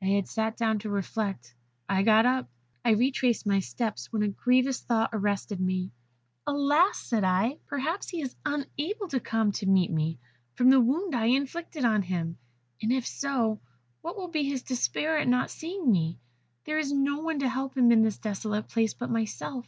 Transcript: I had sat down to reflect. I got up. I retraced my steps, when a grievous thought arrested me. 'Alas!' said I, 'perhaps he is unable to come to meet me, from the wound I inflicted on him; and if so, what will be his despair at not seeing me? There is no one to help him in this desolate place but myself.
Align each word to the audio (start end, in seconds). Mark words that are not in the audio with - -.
I 0.00 0.06
had 0.06 0.26
sat 0.26 0.56
down 0.56 0.78
to 0.78 0.88
reflect. 0.88 1.54
I 1.90 2.02
got 2.02 2.24
up. 2.24 2.48
I 2.86 2.92
retraced 2.92 3.44
my 3.44 3.60
steps, 3.60 4.10
when 4.10 4.22
a 4.22 4.28
grievous 4.28 4.80
thought 4.80 5.10
arrested 5.12 5.60
me. 5.60 5.92
'Alas!' 6.46 7.02
said 7.02 7.22
I, 7.22 7.58
'perhaps 7.66 8.08
he 8.08 8.22
is 8.22 8.34
unable 8.46 9.08
to 9.08 9.20
come 9.20 9.52
to 9.52 9.66
meet 9.66 9.90
me, 9.92 10.18
from 10.54 10.70
the 10.70 10.80
wound 10.80 11.14
I 11.14 11.26
inflicted 11.26 11.84
on 11.84 12.00
him; 12.00 12.38
and 12.80 12.90
if 12.90 13.06
so, 13.06 13.60
what 14.00 14.16
will 14.16 14.28
be 14.28 14.44
his 14.44 14.62
despair 14.62 15.18
at 15.18 15.28
not 15.28 15.50
seeing 15.50 15.92
me? 15.92 16.18
There 16.64 16.78
is 16.78 16.90
no 16.90 17.18
one 17.20 17.40
to 17.40 17.48
help 17.50 17.76
him 17.76 17.92
in 17.92 18.00
this 18.00 18.16
desolate 18.16 18.68
place 18.68 18.94
but 18.94 19.10
myself. 19.10 19.66